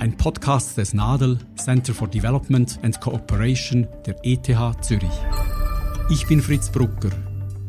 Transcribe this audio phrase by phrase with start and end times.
[0.00, 4.46] ein Podcast des NADEL Center for Development and Cooperation der ETH
[4.80, 5.10] Zürich.
[6.08, 7.10] Ich bin Fritz Brucker.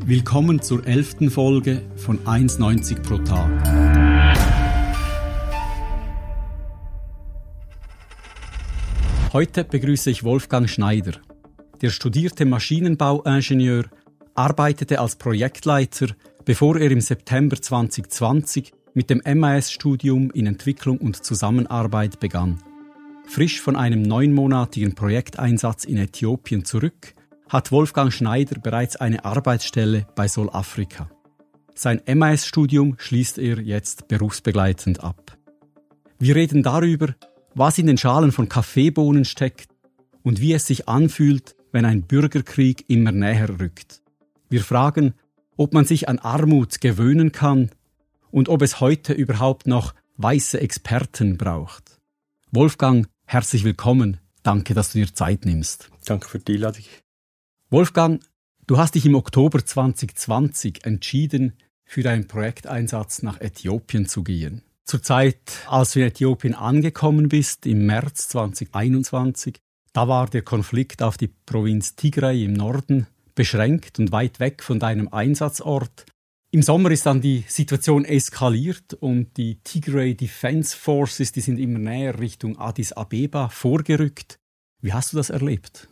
[0.06, 3.52] Willkommen zur elften Folge von 1,90 pro Tag.
[9.34, 11.20] Heute begrüße ich Wolfgang Schneider.
[11.82, 13.84] Der studierte Maschinenbauingenieur
[14.36, 16.08] arbeitete als Projektleiter,
[16.46, 22.62] bevor er im September 2020 mit dem MAS-Studium in Entwicklung und Zusammenarbeit begann.
[23.26, 27.14] Frisch von einem neunmonatigen Projekteinsatz in Äthiopien zurück,
[27.48, 31.10] hat Wolfgang Schneider bereits eine Arbeitsstelle bei Sol Afrika.
[31.76, 35.38] Sein MAS-Studium schließt er jetzt berufsbegleitend ab.
[36.20, 37.16] Wir reden darüber,
[37.56, 39.72] was in den Schalen von Kaffeebohnen steckt
[40.24, 44.02] und wie es sich anfühlt, wenn ein Bürgerkrieg immer näher rückt.
[44.50, 45.14] Wir fragen,
[45.58, 47.70] ob man sich an Armut gewöhnen kann
[48.32, 52.00] und ob es heute überhaupt noch weiße Experten braucht.
[52.52, 54.18] Wolfgang, herzlich willkommen.
[54.44, 55.90] Danke, dass du dir Zeit nimmst.
[56.06, 56.84] Danke für die Einladung.
[57.70, 58.22] Wolfgang,
[58.68, 61.54] du hast dich im Oktober 2020 entschieden,
[61.86, 64.64] für deinen Projekteinsatz nach Äthiopien zu gehen.
[64.86, 69.60] Zur Zeit, als du in Äthiopien angekommen bist, im März 2021,
[69.94, 74.80] da war der Konflikt auf die Provinz Tigray im Norden beschränkt und weit weg von
[74.80, 76.06] deinem Einsatzort.
[76.54, 81.80] Im Sommer ist dann die Situation eskaliert und die Tigray Defense Forces, die sind immer
[81.80, 84.38] näher Richtung Addis Abeba vorgerückt.
[84.82, 85.88] Wie hast du das erlebt?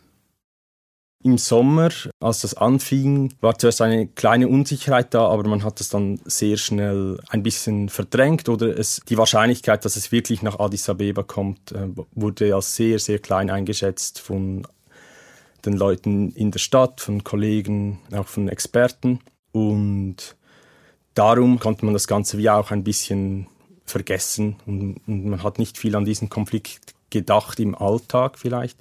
[1.24, 5.88] Im Sommer, als das anfing, war zuerst eine kleine Unsicherheit da, aber man hat es
[5.88, 10.90] dann sehr schnell ein bisschen verdrängt oder es, die Wahrscheinlichkeit, dass es wirklich nach Addis
[10.90, 14.66] Abeba kommt, äh, wurde als sehr, sehr klein eingeschätzt von
[15.64, 19.20] den Leuten in der Stadt, von Kollegen, auch von Experten.
[19.52, 20.36] Und
[21.14, 23.46] darum konnte man das Ganze wie auch ein bisschen
[23.84, 28.78] vergessen und, und man hat nicht viel an diesen Konflikt gedacht im Alltag vielleicht.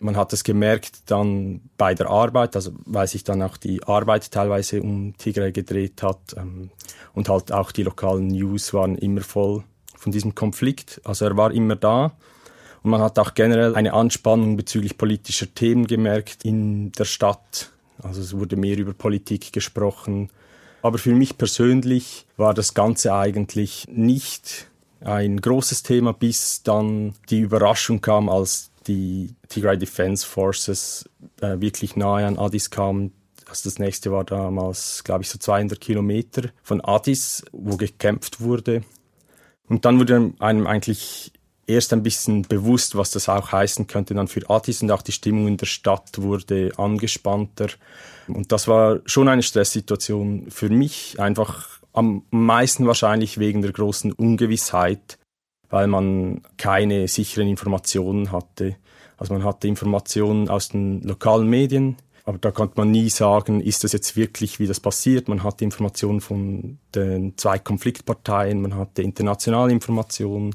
[0.00, 4.30] Man hat es gemerkt dann bei der Arbeit, also weil sich dann auch die Arbeit
[4.32, 6.70] teilweise um Tigray gedreht hat ähm,
[7.14, 9.62] und halt auch die lokalen News waren immer voll
[9.96, 11.00] von diesem Konflikt.
[11.04, 12.12] Also er war immer da
[12.82, 17.70] und man hat auch generell eine Anspannung bezüglich politischer Themen gemerkt in der Stadt.
[18.02, 20.28] Also es wurde mehr über Politik gesprochen,
[20.84, 24.68] aber für mich persönlich war das Ganze eigentlich nicht
[25.00, 31.08] ein großes Thema, bis dann die Überraschung kam, als die Tigray Defense Forces
[31.40, 33.14] äh, wirklich nahe an Addis kamen.
[33.48, 38.82] Also das nächste war damals, glaube ich, so 200 Kilometer von Addis, wo gekämpft wurde.
[39.70, 41.32] Und dann wurde einem eigentlich
[41.66, 45.12] erst ein bisschen bewusst, was das auch heißen könnte dann für Addis und auch die
[45.12, 47.68] Stimmung in der Stadt wurde angespannter.
[48.28, 54.12] Und das war schon eine Stresssituation für mich, einfach am meisten wahrscheinlich wegen der großen
[54.12, 55.18] Ungewissheit,
[55.70, 58.76] weil man keine sicheren Informationen hatte.
[59.16, 63.84] Also man hatte Informationen aus den lokalen Medien, aber da konnte man nie sagen, ist
[63.84, 65.28] das jetzt wirklich, wie das passiert.
[65.28, 70.54] Man hatte Informationen von den zwei Konfliktparteien, man hatte internationale Informationen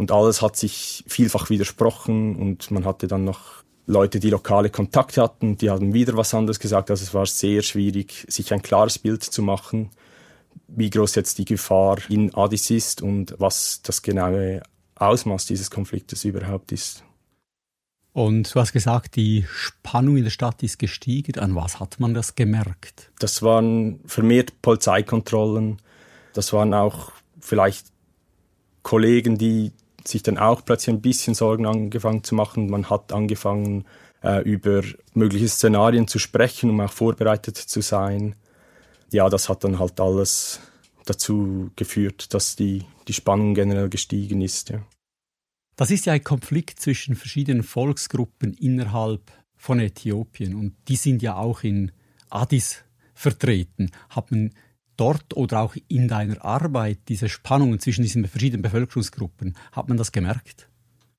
[0.00, 5.20] und alles hat sich vielfach widersprochen und man hatte dann noch Leute, die lokale Kontakte
[5.20, 6.90] hatten, die haben wieder was anderes gesagt.
[6.90, 9.90] Also es war sehr schwierig, sich ein klares Bild zu machen,
[10.68, 14.62] wie groß jetzt die Gefahr in Addis ist und was das genaue
[14.94, 17.04] Ausmaß dieses Konfliktes überhaupt ist.
[18.14, 21.38] Und du hast gesagt, die Spannung in der Stadt ist gestiegen.
[21.38, 23.12] An was hat man das gemerkt?
[23.18, 25.76] Das waren vermehrt Polizeikontrollen.
[26.32, 27.88] Das waren auch vielleicht
[28.82, 29.72] Kollegen, die
[30.06, 32.70] sich dann auch plötzlich ein bisschen Sorgen angefangen zu machen.
[32.70, 33.84] Man hat angefangen,
[34.22, 34.82] äh, über
[35.14, 38.34] mögliche Szenarien zu sprechen, um auch vorbereitet zu sein.
[39.12, 40.60] Ja, das hat dann halt alles
[41.06, 44.70] dazu geführt, dass die, die Spannung generell gestiegen ist.
[44.70, 44.82] Ja.
[45.76, 51.36] Das ist ja ein Konflikt zwischen verschiedenen Volksgruppen innerhalb von Äthiopien und die sind ja
[51.36, 51.92] auch in
[52.28, 52.84] Addis
[53.14, 53.90] vertreten.
[54.10, 54.52] Haben
[55.00, 60.12] dort oder auch in deiner Arbeit diese Spannungen zwischen diesen verschiedenen Bevölkerungsgruppen, hat man das
[60.12, 60.68] gemerkt?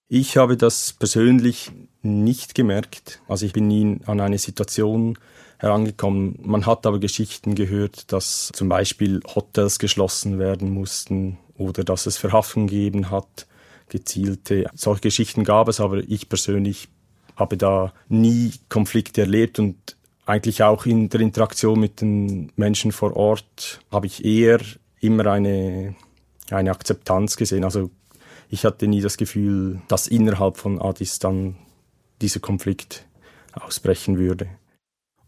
[0.07, 3.22] Ich habe das persönlich nicht gemerkt.
[3.28, 5.18] Also ich bin nie an eine Situation
[5.57, 6.38] herangekommen.
[6.42, 12.18] Man hat aber Geschichten gehört, dass zum Beispiel Hotels geschlossen werden mussten oder dass es
[12.18, 13.48] Verhaftungen gegeben hat,
[13.88, 14.69] gezielte.
[14.74, 16.89] Solche Geschichten gab es, aber ich persönlich
[17.36, 19.95] habe da nie Konflikte erlebt und
[20.31, 24.60] eigentlich auch in der Interaktion mit den Menschen vor Ort habe ich eher
[25.01, 25.95] immer eine,
[26.50, 27.66] eine Akzeptanz gesehen.
[27.66, 27.92] Also
[28.50, 31.57] ich hatte nie das Gefühl, dass innerhalb von Addis dann
[32.22, 33.06] dieser Konflikt
[33.54, 34.48] ausbrechen würde.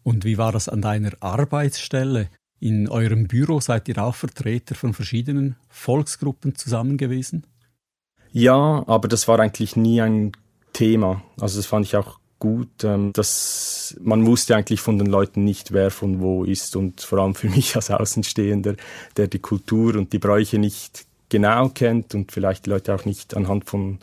[0.02, 2.30] Und wie war das an deiner Arbeitsstelle?
[2.60, 7.46] In eurem Büro seid ihr auch Vertreter von verschiedenen Volksgruppen zusammen gewesen?
[8.32, 10.32] Ja, aber das war eigentlich nie ein
[10.72, 11.22] Thema.
[11.38, 15.72] Also das fand ich auch gut, ähm, dass man wusste eigentlich von den Leuten nicht,
[15.72, 18.76] wer von wo ist und vor allem für mich als Außenstehender,
[19.16, 23.34] der die Kultur und die Bräuche nicht genau kennt und vielleicht die Leute auch nicht
[23.34, 23.98] anhand von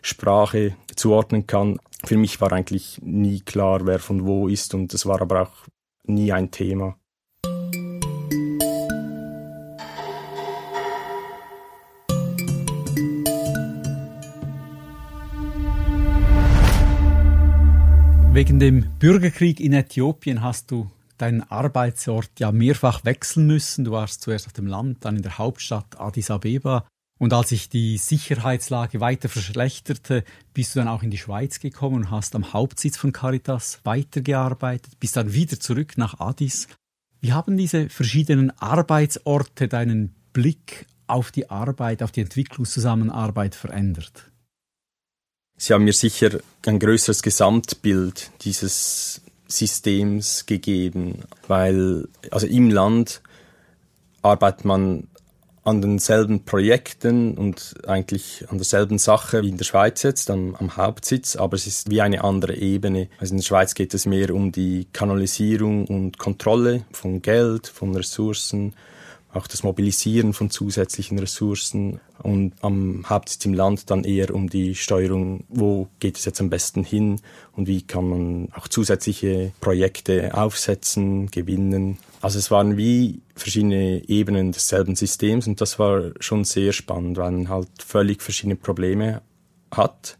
[0.00, 1.78] Sprache zuordnen kann.
[2.02, 5.52] Für mich war eigentlich nie klar, wer von wo ist und es war aber auch
[6.04, 6.96] nie ein Thema.
[18.36, 23.86] Wegen dem Bürgerkrieg in Äthiopien hast du deinen Arbeitsort ja mehrfach wechseln müssen.
[23.86, 26.86] Du warst zuerst auf dem Land, dann in der Hauptstadt Addis Abeba.
[27.18, 30.22] Und als sich die Sicherheitslage weiter verschlechterte,
[30.52, 35.00] bist du dann auch in die Schweiz gekommen und hast am Hauptsitz von Caritas weitergearbeitet,
[35.00, 36.68] bist dann wieder zurück nach Addis.
[37.22, 44.30] Wie haben diese verschiedenen Arbeitsorte deinen Blick auf die Arbeit, auf die Entwicklungszusammenarbeit verändert?
[45.56, 53.22] Sie haben mir sicher ein größeres Gesamtbild dieses Systems gegeben, weil also im Land
[54.22, 55.08] arbeitet man
[55.66, 60.76] an denselben Projekten und eigentlich an derselben Sache wie in der Schweiz jetzt, am, am,
[60.76, 63.08] Hauptsitz, aber es ist wie eine andere Ebene.
[63.18, 67.96] Also in der Schweiz geht es mehr um die Kanalisierung und Kontrolle von Geld, von
[67.96, 68.74] Ressourcen,
[69.36, 74.74] auch das Mobilisieren von zusätzlichen Ressourcen und am Hauptsitz im Land dann eher um die
[74.74, 77.20] Steuerung, wo geht es jetzt am besten hin
[77.52, 81.98] und wie kann man auch zusätzliche Projekte aufsetzen, gewinnen.
[82.20, 87.30] Also es waren wie verschiedene Ebenen desselben Systems und das war schon sehr spannend, weil
[87.30, 89.22] man halt völlig verschiedene Probleme
[89.70, 90.18] hat.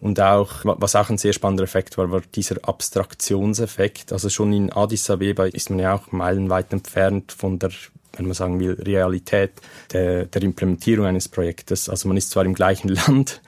[0.00, 4.14] Und auch, was auch ein sehr spannender Effekt war, war dieser Abstraktionseffekt.
[4.14, 7.70] Also schon in Addis Abeba ist man ja auch meilenweit entfernt von der
[8.20, 9.52] wenn man sagen will, Realität
[9.92, 11.88] der, der Implementierung eines Projektes.
[11.88, 13.40] Also man ist zwar im gleichen Land,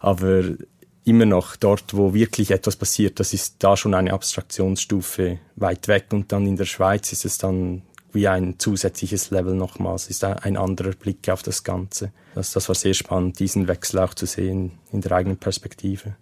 [0.00, 0.42] aber
[1.04, 6.06] immer noch dort, wo wirklich etwas passiert, das ist da schon eine Abstraktionsstufe weit weg
[6.12, 7.82] und dann in der Schweiz ist es dann
[8.12, 12.12] wie ein zusätzliches Level nochmals, ist ein anderer Blick auf das Ganze.
[12.34, 16.16] Das, das war sehr spannend, diesen Wechsel auch zu sehen in der eigenen Perspektive.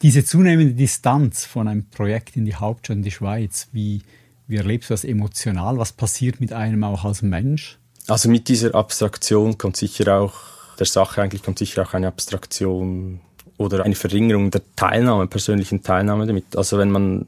[0.00, 4.02] Diese zunehmende Distanz von einem Projekt in die Hauptstadt in die Schweiz, wie,
[4.48, 5.78] wie erlebst du das emotional?
[5.78, 7.78] Was passiert mit einem auch als Mensch?
[8.08, 10.34] Also mit dieser Abstraktion kommt sicher auch,
[10.78, 13.20] der Sache eigentlich kommt sicher auch eine Abstraktion
[13.58, 16.56] oder eine Verringerung der Teilnahme, persönlichen Teilnahme damit.
[16.56, 17.26] Also wenn man,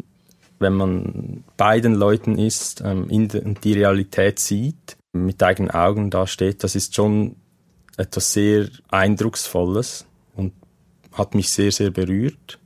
[0.58, 3.28] wenn man bei den Leuten ist ähm, in
[3.62, 7.36] die Realität sieht, mit eigenen Augen da steht, das ist schon
[7.98, 10.06] etwas sehr Eindrucksvolles
[10.36, 10.54] und
[11.12, 12.58] hat mich sehr, sehr berührt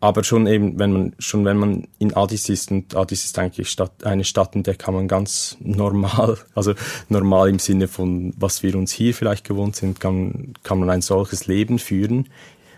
[0.00, 3.68] aber schon eben, wenn man, schon wenn man in Addis ist, und Addis ist eigentlich
[3.68, 6.74] Stadt, eine Stadt, in der kann man ganz normal, also
[7.08, 11.02] normal im Sinne von, was wir uns hier vielleicht gewohnt sind, kann, kann man ein
[11.02, 12.28] solches Leben führen.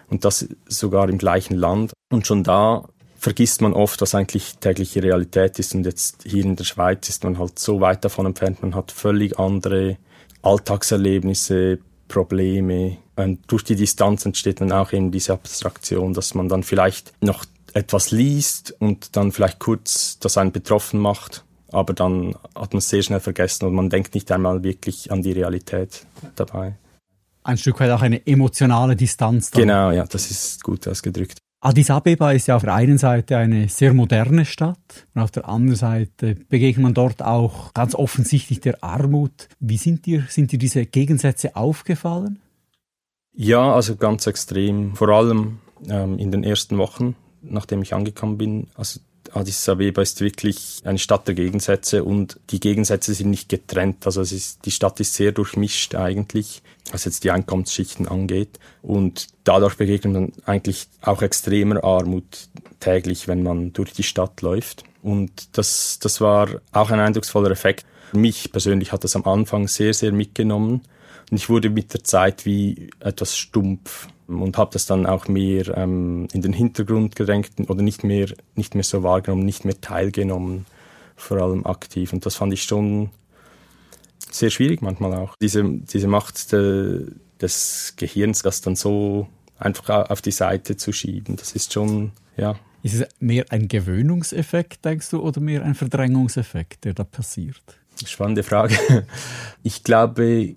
[0.08, 1.92] Und das sogar im gleichen Land.
[2.10, 5.74] Und schon da vergisst man oft, was eigentlich tägliche Realität ist.
[5.74, 8.62] Und jetzt hier in der Schweiz ist man halt so weit davon entfernt.
[8.62, 9.98] Man hat völlig andere
[10.42, 11.78] Alltagserlebnisse,
[12.10, 12.98] Probleme.
[13.16, 17.44] Und durch die Distanz entsteht dann auch eben diese Abstraktion, dass man dann vielleicht noch
[17.72, 22.88] etwas liest und dann vielleicht kurz das einen betroffen macht, aber dann hat man es
[22.88, 26.76] sehr schnell vergessen und man denkt nicht einmal wirklich an die Realität dabei.
[27.42, 29.50] Ein Stück weit auch eine emotionale Distanz.
[29.50, 29.62] Dann.
[29.62, 31.38] Genau, ja, das ist gut ausgedrückt.
[31.62, 35.46] Addis Abeba ist ja auf der einen Seite eine sehr moderne Stadt und auf der
[35.46, 39.48] anderen Seite begegnet man dort auch ganz offensichtlich der Armut.
[39.60, 42.38] Wie sind dir, sind dir diese Gegensätze aufgefallen?
[43.34, 44.96] Ja, also ganz extrem.
[44.96, 48.68] Vor allem ähm, in den ersten Wochen, nachdem ich angekommen bin.
[48.74, 49.00] Also
[49.32, 54.06] Addis Abeba ist wirklich eine Stadt der Gegensätze und die Gegensätze sind nicht getrennt.
[54.06, 58.58] Also es ist, die Stadt ist sehr durchmischt eigentlich, was jetzt die Einkommensschichten angeht.
[58.82, 62.48] Und dadurch begegnet man eigentlich auch extremer Armut
[62.80, 64.84] täglich, wenn man durch die Stadt läuft.
[65.02, 67.86] Und das, das war auch ein eindrucksvoller Effekt.
[68.12, 70.82] Mich persönlich hat das am Anfang sehr, sehr mitgenommen.
[71.30, 75.76] Und ich wurde mit der Zeit wie etwas stumpf und habe das dann auch mehr
[75.76, 80.66] ähm, in den Hintergrund gedrängt oder nicht mehr, nicht mehr so wahrgenommen, nicht mehr teilgenommen,
[81.16, 82.12] vor allem aktiv.
[82.12, 83.10] Und das fand ich schon
[84.30, 85.34] sehr schwierig manchmal auch.
[85.40, 87.06] Diese, diese Macht de,
[87.40, 91.36] des Gehirns, das dann so einfach auf die Seite zu schieben.
[91.36, 92.56] Das ist schon, ja.
[92.82, 97.62] Ist es mehr ein Gewöhnungseffekt, denkst du, oder mehr ein Verdrängungseffekt, der da passiert?
[98.06, 98.76] Spannende Frage.
[99.62, 100.54] Ich glaube,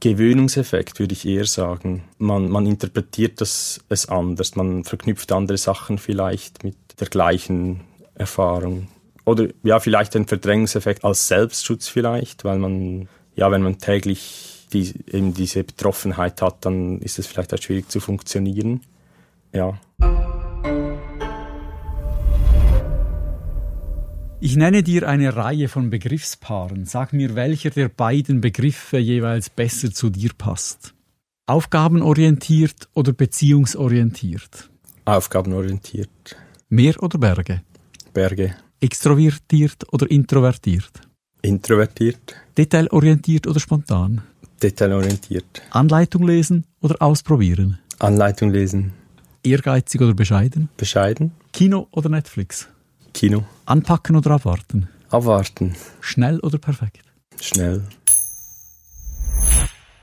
[0.00, 2.04] Gewöhnungseffekt würde ich eher sagen.
[2.18, 7.80] Man, man interpretiert das es anders, man verknüpft andere Sachen vielleicht mit der gleichen
[8.14, 8.88] Erfahrung.
[9.24, 14.94] Oder ja, vielleicht ein Verdrängungseffekt als Selbstschutz vielleicht, weil man, ja, wenn man täglich die,
[15.10, 18.80] eben diese Betroffenheit hat, dann ist es vielleicht auch schwierig zu funktionieren.
[19.52, 19.78] Ja.
[24.40, 26.86] Ich nenne dir eine Reihe von Begriffspaaren.
[26.86, 30.94] Sag mir, welcher der beiden Begriffe jeweils besser zu dir passt.
[31.46, 34.70] Aufgabenorientiert oder beziehungsorientiert?
[35.06, 36.36] Aufgabenorientiert.
[36.68, 37.62] Meer oder Berge?
[38.12, 38.54] Berge.
[38.80, 40.92] Extrovertiert oder introvertiert?
[41.42, 42.36] Introvertiert.
[42.56, 44.22] Detailorientiert oder spontan?
[44.62, 45.62] Detailorientiert.
[45.70, 47.80] Anleitung lesen oder ausprobieren?
[47.98, 48.92] Anleitung lesen.
[49.42, 50.68] Ehrgeizig oder bescheiden?
[50.76, 51.32] Bescheiden.
[51.52, 52.68] Kino oder Netflix?
[53.12, 53.44] Kino.
[53.66, 54.88] Anpacken oder abwarten?
[55.10, 55.74] Abwarten.
[56.00, 57.02] Schnell oder perfekt?
[57.40, 57.82] Schnell.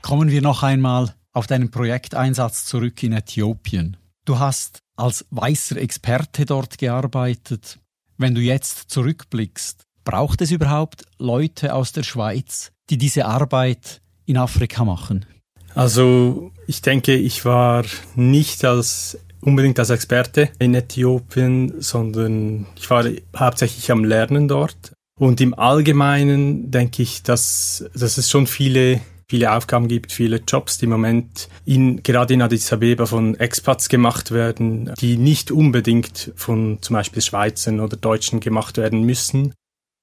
[0.02, 3.96] Kommen wir noch einmal auf deinen Projekteinsatz zurück in Äthiopien.
[4.24, 7.78] Du hast als weißer Experte dort gearbeitet.
[8.16, 14.38] Wenn du jetzt zurückblickst, braucht es überhaupt Leute aus der Schweiz, die diese Arbeit in
[14.38, 15.26] Afrika machen?
[15.74, 17.84] Also ich denke, ich war
[18.14, 23.04] nicht als unbedingt als Experte in Äthiopien, sondern ich war
[23.36, 24.92] hauptsächlich am Lernen dort.
[25.18, 30.78] Und im Allgemeinen denke ich, dass, dass es schon viele viele Aufgaben gibt, viele Jobs,
[30.78, 36.32] die im Moment in, gerade in Addis Abeba von Expats gemacht werden, die nicht unbedingt
[36.36, 39.52] von zum Beispiel Schweizern oder Deutschen gemacht werden müssen.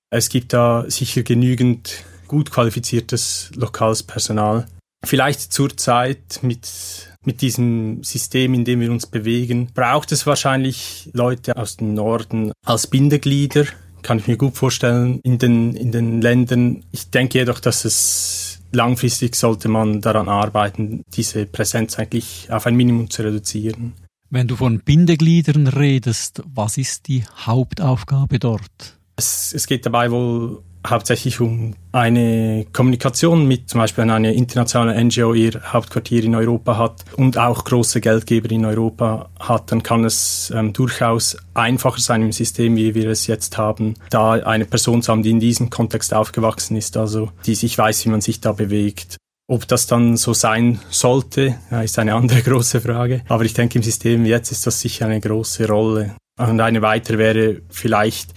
[0.09, 4.67] Es gibt da sicher genügend gut qualifiziertes lokales Personal.
[5.05, 11.57] Vielleicht zurzeit mit mit diesem System, in dem wir uns bewegen, braucht es wahrscheinlich Leute
[11.57, 13.65] aus dem Norden als Bindeglieder.
[14.01, 16.83] Kann ich mir gut vorstellen in den, in den Ländern.
[16.91, 22.75] Ich denke jedoch, dass es langfristig sollte man daran arbeiten, diese Präsenz eigentlich auf ein
[22.75, 23.93] Minimum zu reduzieren.
[24.29, 28.97] Wenn du von Bindegliedern redest, was ist die Hauptaufgabe dort?
[29.15, 35.33] Es, es geht dabei wohl hauptsächlich um eine Kommunikation mit zum Beispiel eine internationale NGO
[35.33, 40.51] ihr Hauptquartier in Europa hat und auch große Geldgeber in Europa hat, dann kann es
[40.55, 45.11] ähm, durchaus einfacher sein im System, wie wir es jetzt haben, da eine Person zu
[45.11, 48.51] haben, die in diesem Kontext aufgewachsen ist, also die sich weiß, wie man sich da
[48.51, 49.17] bewegt.
[49.47, 53.21] Ob das dann so sein sollte, ist eine andere große Frage.
[53.27, 56.15] Aber ich denke, im System jetzt ist das sicher eine große Rolle.
[56.39, 58.33] Und eine weitere wäre vielleicht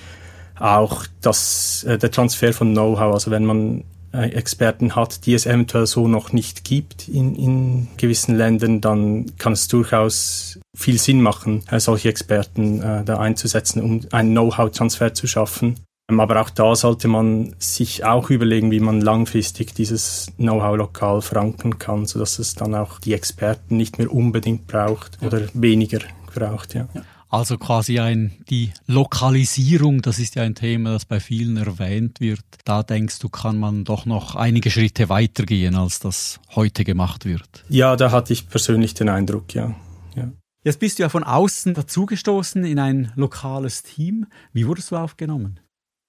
[0.59, 3.15] auch das, äh, der Transfer von Know-how.
[3.15, 7.89] Also wenn man äh, Experten hat, die es eventuell so noch nicht gibt in, in
[7.97, 13.83] gewissen Ländern, dann kann es durchaus viel Sinn machen, äh, solche Experten äh, da einzusetzen,
[13.83, 15.77] um einen Know-how-Transfer zu schaffen.
[16.09, 21.21] Ähm, aber auch da sollte man sich auch überlegen, wie man langfristig dieses Know-how lokal
[21.21, 25.99] verankern kann, sodass es dann auch die Experten nicht mehr unbedingt braucht oder weniger
[26.35, 26.75] braucht.
[26.75, 26.89] Ja.
[26.95, 27.03] ja.
[27.29, 32.45] Also quasi ein, die Lokalisierung, das ist ja ein Thema, das bei vielen erwähnt wird.
[32.65, 37.65] Da denkst du, kann man doch noch einige Schritte weitergehen, als das heute gemacht wird.
[37.69, 39.75] Ja, da hatte ich persönlich den Eindruck, ja.
[40.15, 40.31] ja.
[40.63, 44.27] Jetzt bist du ja von außen dazugestoßen in ein lokales Team.
[44.53, 45.61] Wie wurdest du aufgenommen?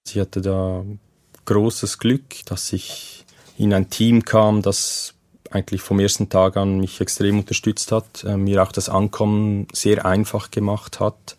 [0.08, 0.86] Ich hatte da
[1.46, 3.26] großes Glück, dass ich
[3.58, 5.16] in ein Team kam, das
[5.52, 10.06] eigentlich vom ersten Tag an mich extrem unterstützt hat, äh, mir auch das Ankommen sehr
[10.06, 11.38] einfach gemacht hat.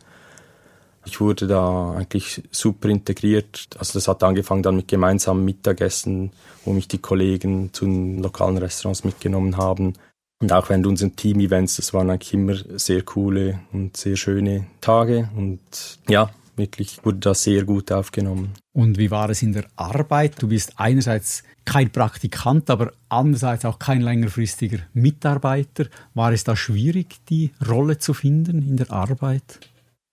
[1.07, 3.69] Ich wurde da eigentlich super integriert.
[3.79, 6.33] Also das hat angefangen dann mit gemeinsamen Mittagessen,
[6.65, 9.95] wo mich die Kollegen zu den lokalen Restaurants mitgenommen haben.
[10.41, 15.31] Und auch während unseren Team-Events, das waren eigentlich immer sehr coole und sehr schöne Tage.
[15.37, 18.53] Und ja, wirklich wurde da sehr gut aufgenommen.
[18.73, 20.43] Und wie war es in der Arbeit?
[20.43, 25.87] Du bist einerseits kein Praktikant, aber andererseits auch kein längerfristiger Mitarbeiter.
[26.15, 29.61] War es da schwierig, die Rolle zu finden in der Arbeit?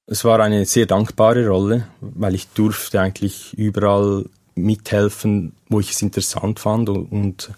[0.07, 6.01] Es war eine sehr dankbare Rolle, weil ich durfte eigentlich überall mithelfen, wo ich es
[6.01, 7.51] interessant fand und, und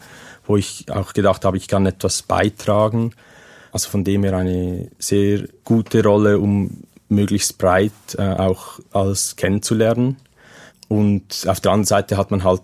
[0.46, 3.13] wo ich auch gedacht habe, ich kann etwas beitragen.
[3.72, 10.18] Also von dem her eine sehr gute Rolle, um möglichst breit äh, auch alles kennenzulernen.
[10.88, 12.62] Und auf der anderen Seite hat man halt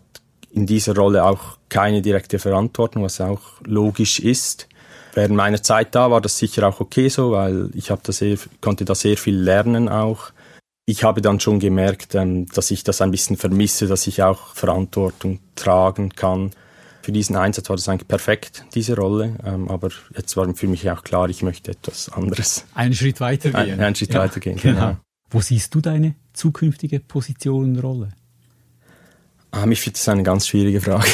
[0.52, 4.68] in dieser Rolle auch keine direkte Verantwortung, was auch logisch ist.
[5.14, 8.38] Während meiner Zeit da war das sicher auch okay so, weil ich habe da sehr,
[8.62, 10.32] konnte da sehr viel lernen auch.
[10.86, 14.54] Ich habe dann schon gemerkt, ähm, dass ich das ein bisschen vermisse, dass ich auch
[14.54, 16.52] Verantwortung tragen kann.
[17.04, 19.36] Für diesen Einsatz war das eigentlich perfekt, diese Rolle.
[19.46, 22.66] Ähm, aber jetzt war für mich auch klar, ich möchte etwas anderes.
[22.74, 23.74] Einen Schritt weitergehen.
[23.74, 24.80] Ein, einen Schritt ja, weitergehen, genau.
[24.80, 24.98] genau.
[25.30, 28.14] Wo siehst du deine zukünftige Position und Rolle?
[29.52, 31.06] Ah, mich finde das eine ganz schwierige Frage.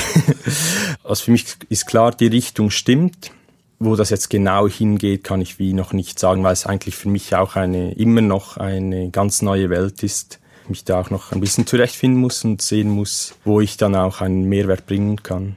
[1.04, 3.32] also für mich ist klar, die Richtung stimmt.
[3.80, 7.10] Wo das jetzt genau hingeht, kann ich wie noch nicht sagen, weil es eigentlich für
[7.10, 10.40] mich auch eine, immer noch eine ganz neue Welt ist.
[10.68, 14.22] Mich da auch noch ein bisschen zurechtfinden muss und sehen muss, wo ich dann auch
[14.22, 15.56] einen Mehrwert bringen kann.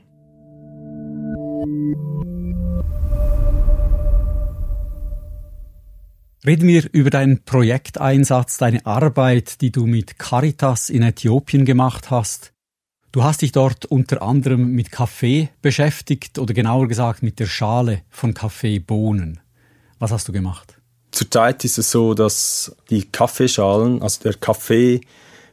[6.44, 12.52] Reden wir über deinen Projekteinsatz, deine Arbeit, die du mit Caritas in Äthiopien gemacht hast.
[13.12, 18.02] Du hast dich dort unter anderem mit Kaffee beschäftigt oder genauer gesagt mit der Schale
[18.10, 19.38] von Kaffeebohnen.
[20.00, 20.78] Was hast du gemacht?
[21.12, 25.02] Zurzeit ist es so, dass die Kaffeeschalen, also der Kaffee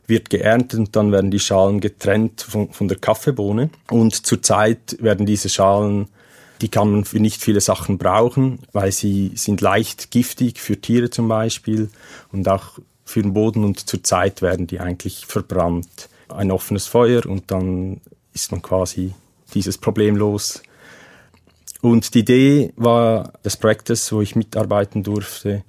[0.08, 3.69] wird geerntet und dann werden die Schalen getrennt von, von der Kaffeebohne.
[3.91, 6.08] Und zurzeit werden diese Schalen,
[6.62, 11.10] die kann man für nicht viele Sachen brauchen, weil sie sind leicht giftig für Tiere
[11.10, 11.89] zum Beispiel
[12.32, 17.50] und auch für den Boden und zurzeit werden die eigentlich verbrannt ein offenes Feuer und
[17.51, 18.01] dann
[18.34, 19.13] ist man quasi
[19.54, 20.62] dieses Problem los.
[21.82, 25.63] Und die Idee war des Projektes, wo ich mitarbeiten durfte,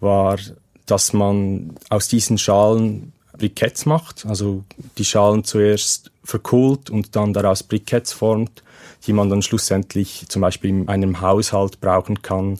[0.00, 0.38] war,
[0.86, 4.64] dass man aus diesen Schalen Briketts macht, also
[4.98, 8.62] die Schalen zuerst verkohlt und dann daraus Briketts formt,
[9.06, 12.58] die man dann schlussendlich zum Beispiel in einem Haushalt brauchen kann,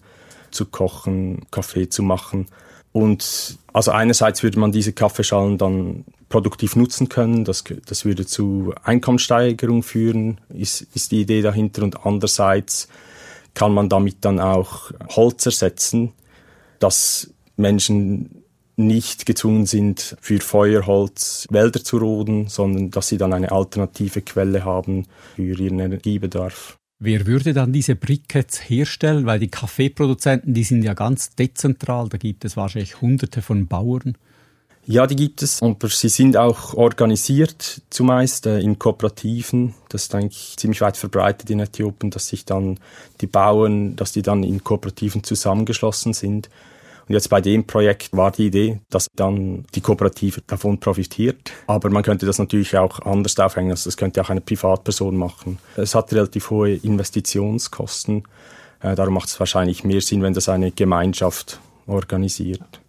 [0.51, 2.47] zu kochen, Kaffee zu machen.
[2.93, 8.75] Und also einerseits würde man diese Kaffeeschalen dann produktiv nutzen können, das, das würde zu
[8.83, 11.83] Einkommenssteigerung führen, ist, ist die Idee dahinter.
[11.83, 12.89] Und andererseits
[13.55, 16.13] kann man damit dann auch Holz ersetzen,
[16.79, 18.42] dass Menschen
[18.83, 24.65] nicht gezwungen sind, für Feuerholz Wälder zu roden, sondern dass sie dann eine alternative Quelle
[24.65, 26.77] haben für ihren Energiebedarf.
[26.99, 29.27] Wer würde dann diese Briquettes herstellen?
[29.27, 32.09] Weil die Kaffeeproduzenten, die sind ja ganz dezentral.
[32.09, 34.17] Da gibt es wahrscheinlich hunderte von Bauern.
[34.85, 39.75] Ja, die gibt es, aber sie sind auch organisiert, zumeist äh, in Kooperativen.
[39.89, 42.79] Das ist eigentlich ziemlich weit verbreitet in Äthiopien, dass sich dann
[43.21, 46.51] die Bauern, dass die dann in Kooperativen zusammengeschlossen sind
[47.09, 51.53] und jetzt bei dem Projekt war die Idee, dass dann die Kooperative davon profitiert.
[51.67, 53.71] Aber man könnte das natürlich auch anders aufhängen.
[53.71, 55.59] Also das könnte auch eine Privatperson machen.
[55.77, 58.25] Es hat relativ hohe Investitionskosten.
[58.81, 62.81] Äh, darum macht es wahrscheinlich mehr Sinn, wenn das eine Gemeinschaft organisiert.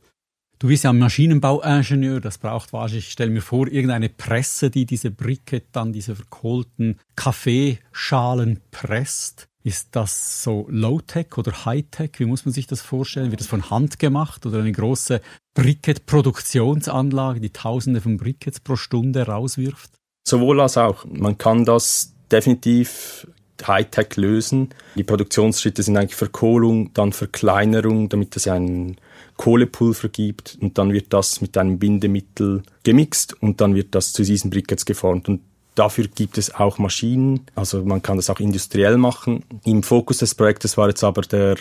[0.60, 5.12] Du bist ja Maschinenbauingenieur, das braucht wahrscheinlich, ich stelle mir vor, irgendeine Presse, die diese
[5.12, 9.50] Briquet dann, diese verkohlten Kaffeeschalen presst.
[9.66, 12.12] Ist das so Low-Tech oder High-Tech?
[12.18, 13.32] Wie muss man sich das vorstellen?
[13.32, 15.22] Wird das von Hand gemacht oder eine große
[15.54, 19.92] Briquet-Produktionsanlage, die Tausende von Briquets pro Stunde rauswirft?
[20.28, 21.06] Sowohl als auch.
[21.06, 23.26] Man kann das definitiv
[23.66, 24.70] Hightech lösen.
[24.96, 28.98] Die Produktionsschritte sind eigentlich Verkohlung, dann Verkleinerung, damit es einen
[29.38, 34.24] Kohlepulver gibt und dann wird das mit einem Bindemittel gemixt und dann wird das zu
[34.24, 35.30] diesen Briquets geformt.
[35.30, 35.42] Und
[35.76, 39.44] Dafür gibt es auch Maschinen, also man kann das auch industriell machen.
[39.66, 41.56] Im Fokus des Projektes war jetzt aber der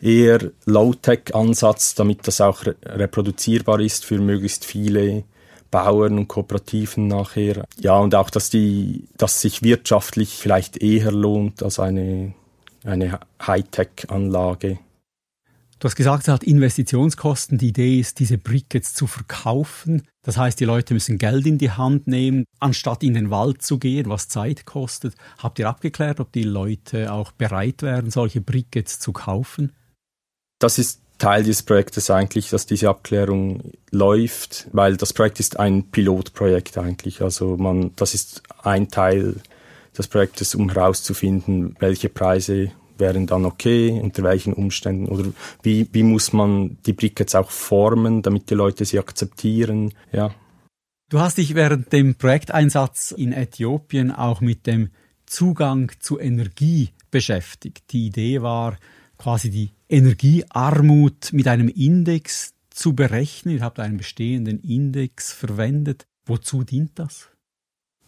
[0.00, 5.24] eher Low-Tech-Ansatz, damit das auch re reproduzierbar ist für möglichst viele
[5.70, 7.64] Bauern und Kooperativen nachher.
[7.80, 12.32] Ja, und auch, dass die, dass sich wirtschaftlich vielleicht eher lohnt als eine,
[12.84, 14.78] eine Hightech-Anlage.
[15.84, 17.58] Du hast gesagt, es hat Investitionskosten.
[17.58, 20.08] Die Idee ist, diese Brickets zu verkaufen.
[20.22, 23.78] Das heißt, die Leute müssen Geld in die Hand nehmen, anstatt in den Wald zu
[23.78, 25.14] gehen, was Zeit kostet.
[25.36, 29.72] Habt ihr abgeklärt, ob die Leute auch bereit wären, solche Brickets zu kaufen?
[30.58, 35.90] Das ist Teil dieses Projektes eigentlich, dass diese Abklärung läuft, weil das Projekt ist ein
[35.90, 37.20] Pilotprojekt eigentlich.
[37.20, 39.34] Also man, das ist ein Teil
[39.98, 45.24] des Projektes, um herauszufinden, welche Preise wären dann okay, unter welchen Umständen oder
[45.62, 50.34] wie, wie muss man die Brickets auch formen, damit die Leute sie akzeptieren, ja.
[51.10, 54.88] Du hast dich während dem Projekteinsatz in Äthiopien auch mit dem
[55.26, 57.92] Zugang zu Energie beschäftigt.
[57.92, 58.78] Die Idee war
[59.18, 63.56] quasi die Energiearmut mit einem Index zu berechnen.
[63.56, 66.06] Ihr habt einen bestehenden Index verwendet.
[66.26, 67.28] Wozu dient das?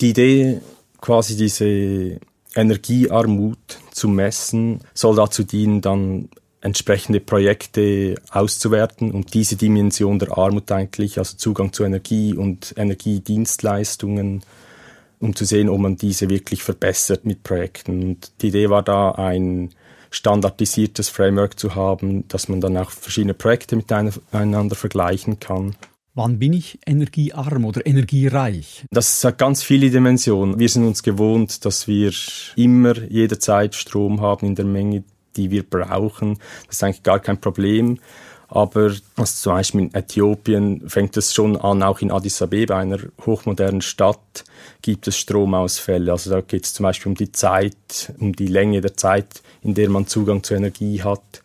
[0.01, 0.61] Die Idee,
[1.01, 2.18] quasi diese
[2.55, 6.28] Energiearmut zu messen, soll dazu dienen, dann
[6.61, 14.42] entsprechende Projekte auszuwerten und diese Dimension der Armut eigentlich, also Zugang zu Energie und Energiedienstleistungen,
[15.20, 18.02] um zu sehen, ob man diese wirklich verbessert mit Projekten.
[18.02, 19.70] Und die Idee war da, ein
[20.11, 25.76] standardisiertes Framework zu haben, dass man dann auch verschiedene Projekte miteinander vergleichen kann.
[26.16, 28.87] Wann bin ich energiearm oder energiereich?
[28.90, 30.59] Das hat ganz viele Dimensionen.
[30.59, 32.11] Wir sind uns gewohnt, dass wir
[32.57, 35.05] immer jederzeit Strom haben in der Menge,
[35.37, 36.38] die wir brauchen.
[36.68, 37.98] Das ist eigentlich gar kein Problem.
[38.48, 42.98] Aber also zum Beispiel in Äthiopien fängt es schon an, auch in Addis Abeba, einer
[43.26, 44.44] hochmodernen Stadt,
[44.81, 46.11] gibt es Stromausfälle.
[46.11, 49.74] Also da geht es zum Beispiel um die Zeit, um die Länge der Zeit, in
[49.74, 51.42] der man Zugang zur Energie hat.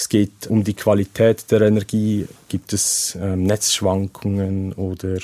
[0.00, 2.26] Es geht um die Qualität der Energie.
[2.48, 5.18] Gibt es ähm, Netzschwankungen oder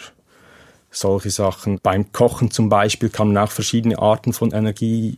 [0.90, 1.80] solche Sachen?
[1.82, 5.16] Beim Kochen zum Beispiel kann man auch verschiedene Arten von Energie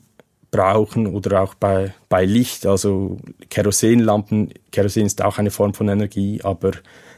[0.53, 3.19] brauchen oder auch bei, bei Licht, also
[3.51, 4.55] Kerosenlampen.
[4.71, 6.71] Kerosin ist auch eine Form von Energie, aber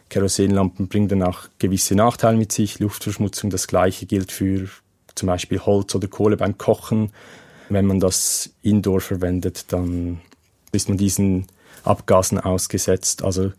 [0.09, 3.51] Kerosenlampen bringen dann auch gewisse Nachteile mit sich, Luftverschmutzung.
[3.51, 4.67] Das gleiche gilt für
[5.15, 7.13] zum Beispiel Holz oder Kohle beim Kochen.
[7.69, 10.23] Wenn man das indoor verwendet, dann
[10.73, 11.47] ist man diesen
[11.85, 13.23] Abgasen ausgesetzt.
[13.23, 13.53] Also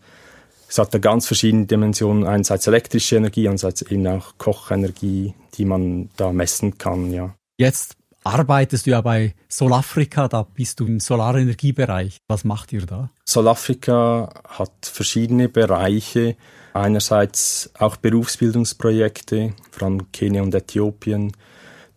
[0.68, 2.26] es hat da ganz verschiedene Dimensionen.
[2.26, 7.34] Einerseits elektrische Energie, andererseits eben auch Kochenergie, die man da messen kann, ja.
[7.58, 12.18] Jetzt arbeitest du ja bei Solafrika, da bist du im Solarenergiebereich.
[12.28, 13.10] Was macht ihr da?
[13.24, 16.36] Solafrika hat verschiedene Bereiche.
[16.74, 21.32] Einerseits auch Berufsbildungsprojekte, vor allem Kenia und Äthiopien.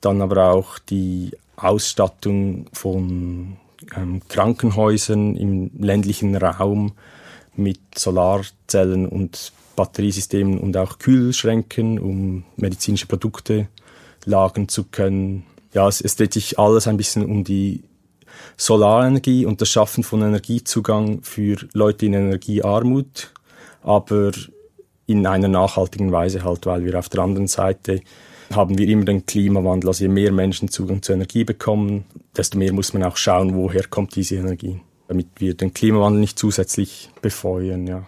[0.01, 3.57] Dann aber auch die Ausstattung von
[3.95, 6.93] ähm, Krankenhäusern im ländlichen Raum
[7.55, 13.67] mit Solarzellen und Batteriesystemen und auch Kühlschränken, um medizinische Produkte
[14.25, 15.45] lagern zu können.
[15.73, 17.83] Ja, es, es dreht sich alles ein bisschen um die
[18.57, 23.33] Solarenergie und das Schaffen von Energiezugang für Leute in Energiearmut,
[23.83, 24.31] aber
[25.07, 28.01] in einer nachhaltigen Weise halt, weil wir auf der anderen Seite
[28.53, 29.89] haben wir immer den Klimawandel.
[29.89, 32.05] Also je mehr Menschen Zugang zur Energie bekommen,
[32.35, 36.37] desto mehr muss man auch schauen, woher kommt diese Energie, damit wir den Klimawandel nicht
[36.37, 38.07] zusätzlich befeuern, ja.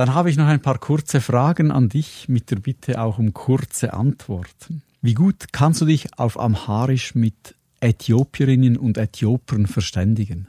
[0.00, 3.34] Dann habe ich noch ein paar kurze Fragen an dich mit der Bitte auch um
[3.34, 4.80] kurze Antworten.
[5.02, 10.48] Wie gut kannst du dich auf Amharisch mit Äthiopierinnen und Äthiopern verständigen?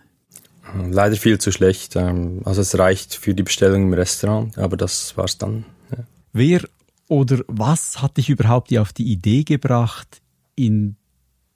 [0.89, 1.97] Leider viel zu schlecht.
[1.97, 5.65] Ähm, also es reicht für die Bestellung im Restaurant, aber das war's dann.
[5.91, 5.97] Ja.
[6.31, 6.61] Wer
[7.09, 10.21] oder was hat dich überhaupt auf die Idee gebracht,
[10.55, 10.95] in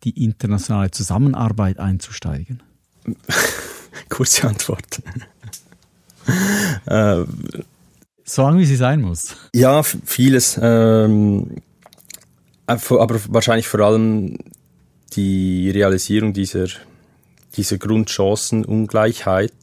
[0.04, 2.62] die internationale Zusammenarbeit einzusteigen?
[4.10, 5.02] Kurze Antwort.
[6.88, 7.24] äh,
[8.26, 9.36] so lang, wie sie sein muss.
[9.54, 10.60] Ja, vieles.
[10.62, 11.62] Ähm,
[12.66, 14.38] aber wahrscheinlich vor allem
[15.14, 16.66] die Realisierung dieser,
[17.56, 19.54] dieser Grundchancenungleichheit,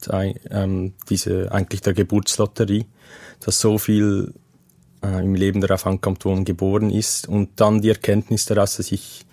[0.49, 2.85] ähm, diese eigentlich der Geburtslotterie,
[3.41, 4.33] dass so viel
[5.03, 8.93] äh, im Leben darauf ankommt, wo man geboren ist und dann die Erkenntnis daraus, dass
[8.93, 9.25] ich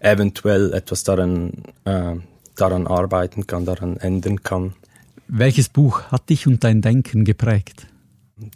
[0.00, 1.52] eventuell etwas daran,
[1.84, 2.14] äh,
[2.56, 4.72] daran arbeiten kann, daran ändern kann.
[5.28, 7.86] Welches Buch hat dich und dein Denken geprägt?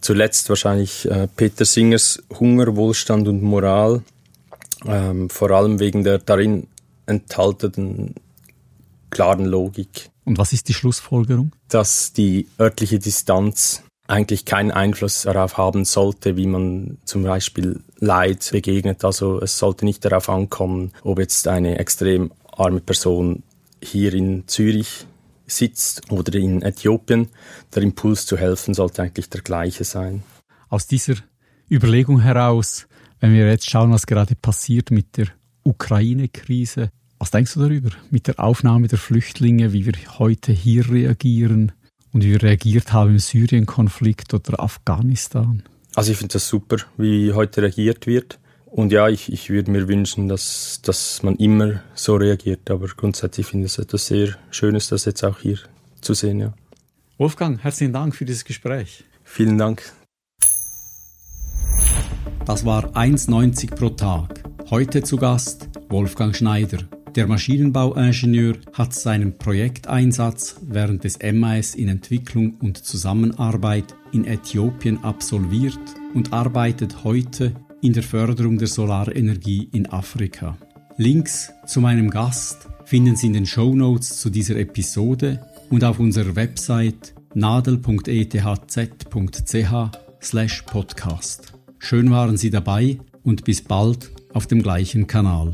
[0.00, 4.02] Zuletzt wahrscheinlich äh, Peter Singers Hunger, Wohlstand und Moral,
[4.86, 6.66] ähm, vor allem wegen der darin
[7.06, 8.14] enthaltenen
[9.10, 10.10] klaren Logik.
[10.24, 11.52] Und was ist die Schlussfolgerung?
[11.68, 18.50] Dass die örtliche Distanz eigentlich keinen Einfluss darauf haben sollte, wie man zum Beispiel Leid
[18.52, 19.04] begegnet.
[19.04, 23.42] Also es sollte nicht darauf ankommen, ob jetzt eine extrem arme Person
[23.82, 25.06] hier in Zürich
[25.46, 27.28] sitzt oder in Äthiopien,
[27.74, 30.22] der Impuls zu helfen sollte eigentlich der gleiche sein.
[30.68, 31.14] Aus dieser
[31.70, 32.86] Überlegung heraus,
[33.20, 35.28] wenn wir jetzt schauen, was gerade passiert mit der
[35.62, 37.90] Ukraine-Krise, was denkst du darüber?
[38.10, 41.72] Mit der Aufnahme der Flüchtlinge, wie wir heute hier reagieren
[42.12, 45.62] und wie wir reagiert haben im Syrien-Konflikt oder Afghanistan?
[45.94, 48.38] Also ich finde das super, wie heute reagiert wird.
[48.76, 53.46] Und ja, ich, ich würde mir wünschen, dass, dass man immer so reagiert, aber grundsätzlich
[53.46, 55.60] finde ich es etwas sehr Schönes, das jetzt auch hier
[56.00, 56.40] zu sehen.
[56.40, 56.54] Ja.
[57.16, 59.04] Wolfgang, herzlichen Dank für dieses Gespräch.
[59.22, 59.92] Vielen Dank.
[62.46, 64.42] Das war 1,90 pro Tag.
[64.70, 66.78] Heute zu Gast Wolfgang Schneider.
[67.14, 75.78] Der Maschinenbauingenieur hat seinen Projekteinsatz während des MAS in Entwicklung und Zusammenarbeit in Äthiopien absolviert
[76.12, 77.54] und arbeitet heute
[77.84, 80.56] in der Förderung der Solarenergie in Afrika.
[80.96, 85.98] Links zu meinem Gast finden Sie in den Show Notes zu dieser Episode und auf
[85.98, 88.32] unserer Website nadel.ethz.ch
[90.66, 91.52] podcast.
[91.78, 95.52] Schön waren Sie dabei und bis bald auf dem gleichen Kanal.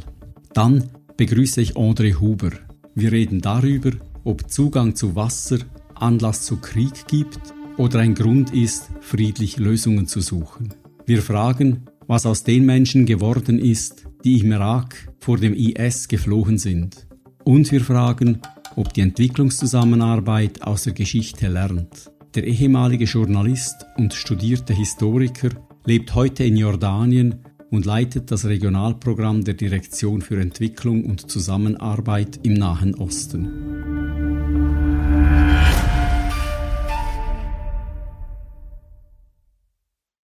[0.52, 0.84] Dann
[1.16, 2.52] begrüße ich André Huber.
[2.94, 3.90] Wir reden darüber,
[4.22, 5.58] ob Zugang zu Wasser
[5.96, 7.40] Anlass zu Krieg gibt
[7.76, 10.74] oder ein Grund ist, friedlich Lösungen zu suchen.
[11.06, 16.58] Wir fragen, was aus den Menschen geworden ist, die im Irak vor dem IS geflohen
[16.58, 17.06] sind.
[17.44, 18.40] Und wir fragen,
[18.74, 22.10] ob die Entwicklungszusammenarbeit aus der Geschichte lernt.
[22.34, 25.50] Der ehemalige Journalist und studierte Historiker
[25.84, 27.36] lebt heute in Jordanien
[27.70, 34.29] und leitet das Regionalprogramm der Direktion für Entwicklung und Zusammenarbeit im Nahen Osten.